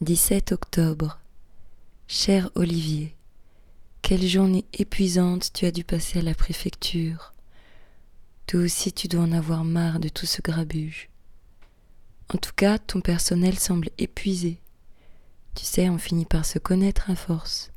[0.00, 1.18] 17 octobre.
[2.06, 3.16] Cher Olivier,
[4.00, 7.34] quelle journée épuisante tu as dû passer à la préfecture.
[8.46, 11.08] Toi aussi tu dois en avoir marre de tout ce grabuge.
[12.32, 14.60] En tout cas, ton personnel semble épuisé.
[15.56, 17.72] Tu sais, on finit par se connaître à force.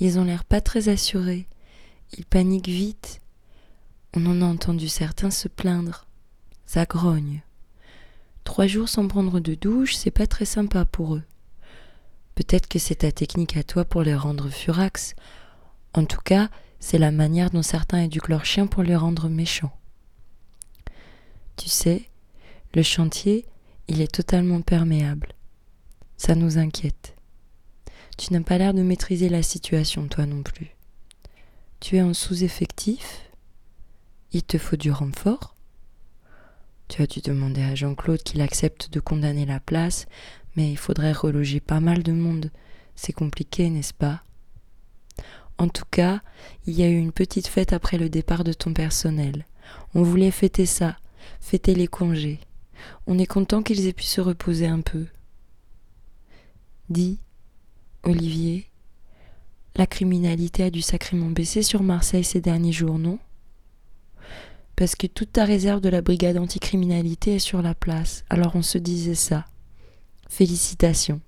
[0.00, 1.46] Ils ont l'air pas très assurés.
[2.16, 3.20] Ils paniquent vite.
[4.14, 6.06] On en a entendu certains se plaindre.
[6.64, 7.42] Ça grogne.
[8.56, 11.22] Trois jours sans prendre de douche, c'est pas très sympa pour eux.
[12.34, 15.14] Peut-être que c'est ta technique à toi pour les rendre furax.
[15.92, 16.48] En tout cas,
[16.80, 19.76] c'est la manière dont certains éduquent leurs chiens pour les rendre méchants.
[21.56, 22.08] Tu sais,
[22.72, 23.44] le chantier,
[23.88, 25.34] il est totalement perméable.
[26.16, 27.14] Ça nous inquiète.
[28.16, 30.74] Tu n'as pas l'air de maîtriser la situation, toi non plus.
[31.80, 33.20] Tu es en sous-effectif
[34.32, 35.55] Il te faut du renfort
[36.88, 40.06] tu as dû demander à Jean-Claude qu'il accepte de condamner la place,
[40.56, 42.50] mais il faudrait reloger pas mal de monde.
[42.94, 44.22] C'est compliqué, n'est-ce pas?
[45.58, 46.20] En tout cas,
[46.66, 49.46] il y a eu une petite fête après le départ de ton personnel.
[49.94, 50.96] On voulait fêter ça,
[51.40, 52.40] fêter les congés.
[53.06, 55.06] On est content qu'ils aient pu se reposer un peu.
[56.88, 57.18] Dis,
[58.02, 58.66] Olivier,
[59.74, 63.18] la criminalité a dû sacrément baisser sur Marseille ces derniers jours, non?
[64.76, 68.24] Parce que toute ta réserve de la brigade anticriminalité est sur la place.
[68.28, 69.46] Alors on se disait ça.
[70.28, 71.20] Félicitations.